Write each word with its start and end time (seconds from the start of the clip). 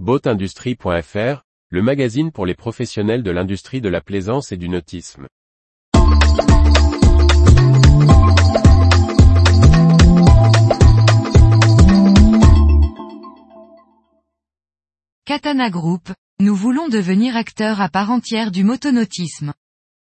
Boatindustrie.fr, 0.00 1.44
le 1.70 1.80
magazine 1.80 2.32
pour 2.32 2.46
les 2.46 2.56
professionnels 2.56 3.22
de 3.22 3.30
l'industrie 3.30 3.80
de 3.80 3.88
la 3.88 4.00
plaisance 4.00 4.50
et 4.50 4.56
du 4.56 4.68
nautisme. 4.68 5.28
Katana 15.24 15.70
Group, 15.70 16.12
nous 16.40 16.56
voulons 16.56 16.88
devenir 16.88 17.36
acteurs 17.36 17.80
à 17.80 17.88
part 17.88 18.10
entière 18.10 18.50
du 18.50 18.64
motonautisme. 18.64 19.54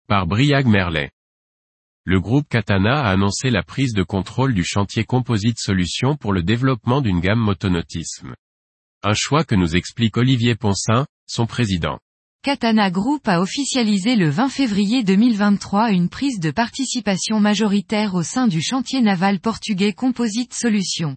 Par 0.09 0.27
Briag 0.27 0.67
Merlet. 0.67 1.13
Le 2.03 2.19
groupe 2.19 2.49
Katana 2.49 3.05
a 3.05 3.11
annoncé 3.11 3.49
la 3.51 3.63
prise 3.63 3.93
de 3.93 4.03
contrôle 4.03 4.55
du 4.55 4.65
chantier 4.65 5.05
Composite 5.05 5.61
Solutions 5.61 6.17
pour 6.17 6.33
le 6.33 6.43
développement 6.43 7.01
d'une 7.01 7.21
gamme 7.21 7.39
motonautisme. 7.39 8.35
Un 9.05 9.15
choix 9.15 9.45
que 9.45 9.55
nous 9.55 9.77
explique 9.77 10.17
Olivier 10.17 10.57
Poncin, 10.57 11.07
son 11.29 11.47
président. 11.47 12.01
Katana 12.43 12.91
Group 12.91 13.29
a 13.29 13.41
officialisé 13.41 14.17
le 14.17 14.29
20 14.29 14.49
février 14.49 15.05
2023 15.05 15.93
une 15.93 16.09
prise 16.09 16.41
de 16.41 16.51
participation 16.51 17.39
majoritaire 17.39 18.17
au 18.17 18.25
sein 18.25 18.49
du 18.49 18.61
chantier 18.61 19.01
naval 19.01 19.39
portugais 19.39 19.93
Composite 19.93 20.53
Solutions. 20.53 21.15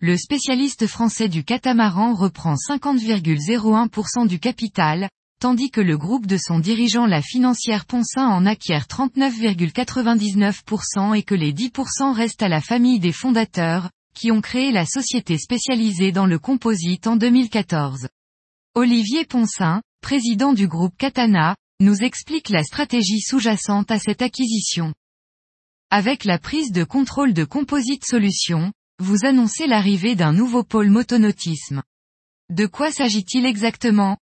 Le 0.00 0.16
spécialiste 0.16 0.86
français 0.86 1.28
du 1.28 1.44
catamaran 1.44 2.14
reprend 2.14 2.54
50,01% 2.54 4.26
du 4.26 4.38
capital, 4.38 5.10
tandis 5.40 5.70
que 5.70 5.82
le 5.82 5.98
groupe 5.98 6.24
de 6.24 6.38
son 6.38 6.58
dirigeant 6.58 7.04
la 7.04 7.20
financière 7.20 7.84
Poncin 7.84 8.26
en 8.26 8.46
acquiert 8.46 8.86
39,99% 8.86 11.14
et 11.14 11.22
que 11.22 11.34
les 11.34 11.52
10% 11.52 12.14
restent 12.14 12.42
à 12.42 12.48
la 12.48 12.62
famille 12.62 12.98
des 12.98 13.12
fondateurs, 13.12 13.90
qui 14.14 14.30
ont 14.30 14.40
créé 14.40 14.72
la 14.72 14.86
société 14.86 15.36
spécialisée 15.38 16.12
dans 16.12 16.26
le 16.26 16.38
composite 16.38 17.06
en 17.06 17.16
2014. 17.16 18.08
Olivier 18.74 19.24
Poncin, 19.24 19.82
président 20.00 20.52
du 20.52 20.68
groupe 20.68 20.96
Katana, 20.96 21.56
nous 21.80 21.96
explique 22.02 22.48
la 22.48 22.62
stratégie 22.62 23.20
sous-jacente 23.20 23.90
à 23.90 23.98
cette 23.98 24.22
acquisition. 24.22 24.94
Avec 25.90 26.24
la 26.24 26.38
prise 26.38 26.72
de 26.72 26.84
contrôle 26.84 27.34
de 27.34 27.44
Composite 27.44 28.04
Solutions, 28.04 28.72
vous 29.00 29.24
annoncez 29.24 29.66
l'arrivée 29.66 30.14
d'un 30.14 30.32
nouveau 30.32 30.64
pôle 30.64 30.88
motonautisme. 30.88 31.82
De 32.50 32.66
quoi 32.66 32.90
s'agit-il 32.90 33.44
exactement? 33.44 34.18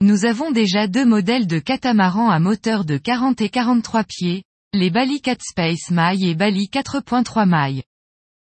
Nous 0.00 0.24
avons 0.24 0.50
déjà 0.50 0.86
deux 0.86 1.04
modèles 1.04 1.46
de 1.46 1.58
catamaran 1.58 2.30
à 2.30 2.38
moteur 2.38 2.84
de 2.84 2.98
40 2.98 3.40
et 3.40 3.48
43 3.48 4.04
pieds, 4.04 4.44
les 4.72 4.90
Bali 4.90 5.20
4 5.20 5.40
Space 5.42 5.90
Maille 5.90 6.28
et 6.28 6.34
Bali 6.34 6.68
4.3 6.72 7.48
Maille. 7.48 7.82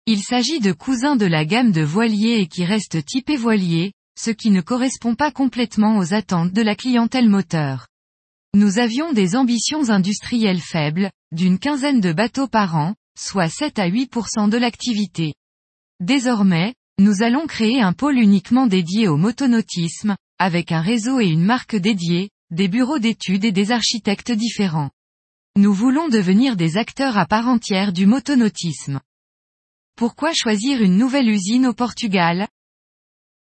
Il 0.06 0.20
s'agit 0.20 0.58
de 0.58 0.72
cousins 0.72 1.14
de 1.14 1.26
la 1.26 1.44
gamme 1.44 1.70
de 1.70 1.82
voiliers 1.82 2.40
et 2.40 2.48
qui 2.48 2.64
restent 2.64 3.04
typés 3.04 3.36
voiliers, 3.36 3.92
ce 4.18 4.32
qui 4.32 4.50
ne 4.50 4.60
correspond 4.60 5.14
pas 5.14 5.30
complètement 5.30 5.98
aux 5.98 6.12
attentes 6.12 6.52
de 6.52 6.60
la 6.60 6.74
clientèle 6.74 7.28
moteur. 7.28 7.86
Nous 8.52 8.80
avions 8.80 9.12
des 9.12 9.36
ambitions 9.36 9.90
industrielles 9.90 10.60
faibles, 10.60 11.12
d'une 11.30 11.60
quinzaine 11.60 12.00
de 12.00 12.12
bateaux 12.12 12.48
par 12.48 12.74
an, 12.74 12.96
soit 13.16 13.48
7 13.48 13.78
à 13.78 13.88
8% 13.88 14.50
de 14.50 14.56
l'activité. 14.56 15.34
Désormais, 16.00 16.74
nous 16.98 17.22
allons 17.22 17.46
créer 17.46 17.80
un 17.80 17.92
pôle 17.92 18.18
uniquement 18.18 18.66
dédié 18.66 19.06
au 19.06 19.16
motonautisme, 19.16 20.16
avec 20.40 20.72
un 20.72 20.80
réseau 20.80 21.20
et 21.20 21.28
une 21.28 21.44
marque 21.44 21.76
dédiée, 21.76 22.30
des 22.50 22.66
bureaux 22.66 22.98
d'études 22.98 23.44
et 23.44 23.52
des 23.52 23.70
architectes 23.70 24.32
différents. 24.32 24.90
Nous 25.56 25.72
voulons 25.72 26.08
devenir 26.08 26.56
des 26.56 26.76
acteurs 26.76 27.18
à 27.18 27.24
part 27.24 27.46
entière 27.46 27.92
du 27.92 28.06
motonautisme. 28.06 29.00
Pourquoi 30.02 30.32
choisir 30.32 30.82
une 30.82 30.96
nouvelle 30.96 31.28
usine 31.28 31.64
au 31.64 31.74
Portugal? 31.74 32.48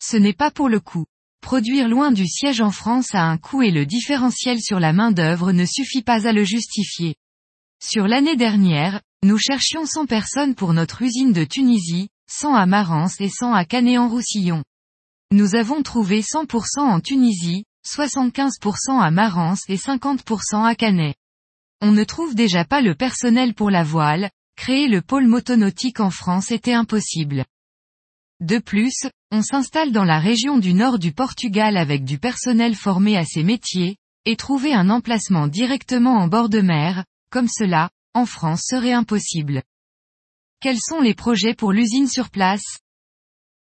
Ce 0.03 0.17
n'est 0.17 0.33
pas 0.33 0.51
pour 0.51 0.67
le 0.67 0.81
coût. 0.81 1.05
Produire 1.39 1.87
loin 1.87 2.11
du 2.11 2.27
siège 2.27 2.59
en 2.59 2.71
France 2.71 3.15
a 3.15 3.23
un 3.23 3.37
coût 3.37 3.61
et 3.61 3.71
le 3.71 3.85
différentiel 3.85 4.59
sur 4.59 4.77
la 4.77 4.91
main-d'œuvre 4.91 5.53
ne 5.53 5.63
suffit 5.63 6.01
pas 6.01 6.27
à 6.27 6.33
le 6.33 6.43
justifier. 6.43 7.15
Sur 7.81 8.09
l'année 8.09 8.35
dernière, 8.35 8.99
nous 9.23 9.37
cherchions 9.37 9.85
100 9.85 10.05
personnes 10.05 10.53
pour 10.53 10.73
notre 10.73 11.01
usine 11.01 11.31
de 11.31 11.45
Tunisie, 11.45 12.09
100 12.27 12.53
à 12.53 12.65
Marance 12.65 13.21
et 13.21 13.29
100 13.29 13.53
à 13.53 13.63
Canet-en-Roussillon. 13.63 14.61
Nous 15.31 15.55
avons 15.55 15.81
trouvé 15.81 16.19
100% 16.19 16.81
en 16.81 16.99
Tunisie, 16.99 17.63
75% 17.87 18.99
à 18.99 19.11
Marance 19.11 19.61
et 19.69 19.77
50% 19.77 20.65
à 20.65 20.75
Canet. 20.75 21.15
On 21.79 21.93
ne 21.93 22.03
trouve 22.03 22.35
déjà 22.35 22.65
pas 22.65 22.81
le 22.81 22.95
personnel 22.95 23.53
pour 23.53 23.71
la 23.71 23.83
voile, 23.83 24.29
créer 24.59 24.89
le 24.89 25.01
pôle 25.01 25.25
motonautique 25.25 26.01
en 26.01 26.09
France 26.09 26.51
était 26.51 26.73
impossible. 26.73 27.45
De 28.41 28.57
plus, 28.57 29.07
on 29.31 29.41
s'installe 29.41 29.93
dans 29.93 30.03
la 30.03 30.19
région 30.19 30.57
du 30.57 30.73
nord 30.73 30.99
du 30.99 31.13
Portugal 31.13 31.77
avec 31.77 32.03
du 32.03 32.19
personnel 32.19 32.75
formé 32.75 33.15
à 33.15 33.23
ces 33.23 33.41
métiers, 33.41 33.95
et 34.25 34.35
trouver 34.35 34.73
un 34.73 34.89
emplacement 34.89 35.47
directement 35.47 36.17
en 36.17 36.27
bord 36.27 36.49
de 36.49 36.59
mer, 36.59 37.05
comme 37.31 37.47
cela, 37.47 37.89
en 38.13 38.25
France 38.25 38.63
serait 38.65 38.91
impossible. 38.91 39.63
Quels 40.59 40.81
sont 40.81 40.99
les 40.99 41.15
projets 41.15 41.53
pour 41.53 41.71
l'usine 41.71 42.09
sur 42.09 42.29
place? 42.29 42.79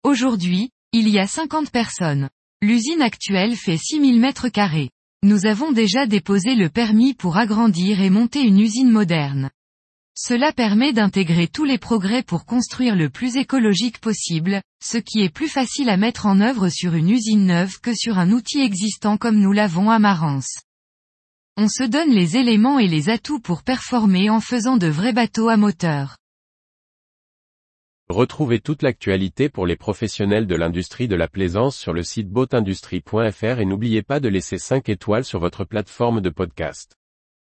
Aujourd'hui, 0.03 0.69
il 0.93 1.09
y 1.09 1.19
a 1.19 1.27
50 1.27 1.69
personnes. 1.69 2.29
L'usine 2.61 3.01
actuelle 3.01 3.57
fait 3.57 3.77
6000 3.77 4.21
mètres 4.21 4.47
carrés. 4.47 4.91
Nous 5.21 5.47
avons 5.47 5.73
déjà 5.73 6.07
déposé 6.07 6.55
le 6.55 6.69
permis 6.69 7.13
pour 7.13 7.35
agrandir 7.35 7.99
et 7.99 8.09
monter 8.09 8.41
une 8.41 8.61
usine 8.61 8.89
moderne. 8.89 9.49
Cela 10.19 10.51
permet 10.51 10.93
d'intégrer 10.93 11.47
tous 11.47 11.63
les 11.63 11.77
progrès 11.77 12.23
pour 12.23 12.45
construire 12.45 12.95
le 12.95 13.07
plus 13.07 13.37
écologique 13.37 13.99
possible, 13.99 14.63
ce 14.83 14.97
qui 14.97 15.21
est 15.21 15.29
plus 15.29 15.47
facile 15.47 15.89
à 15.89 15.97
mettre 15.97 16.25
en 16.25 16.41
œuvre 16.41 16.69
sur 16.69 16.95
une 16.95 17.11
usine 17.11 17.45
neuve 17.45 17.79
que 17.81 17.93
sur 17.93 18.17
un 18.17 18.31
outil 18.31 18.61
existant 18.61 19.17
comme 19.17 19.39
nous 19.39 19.51
l'avons 19.51 19.91
à 19.91 19.99
Marance. 19.99 20.63
On 21.55 21.67
se 21.67 21.83
donne 21.83 22.09
les 22.09 22.35
éléments 22.35 22.79
et 22.79 22.87
les 22.87 23.09
atouts 23.09 23.39
pour 23.39 23.61
performer 23.61 24.31
en 24.31 24.41
faisant 24.41 24.77
de 24.77 24.87
vrais 24.87 25.13
bateaux 25.13 25.49
à 25.49 25.57
moteur. 25.57 26.17
Retrouvez 28.09 28.59
toute 28.59 28.81
l'actualité 28.81 29.49
pour 29.49 29.67
les 29.67 29.75
professionnels 29.75 30.47
de 30.47 30.55
l'industrie 30.55 31.07
de 31.07 31.15
la 31.15 31.27
plaisance 31.27 31.77
sur 31.77 31.93
le 31.93 32.01
site 32.01 32.29
boatindustrie.fr 32.29 33.59
et 33.59 33.65
n'oubliez 33.65 34.01
pas 34.01 34.19
de 34.19 34.29
laisser 34.29 34.57
5 34.57 34.89
étoiles 34.89 35.25
sur 35.25 35.39
votre 35.39 35.63
plateforme 35.63 36.21
de 36.21 36.31
podcast. 36.31 36.97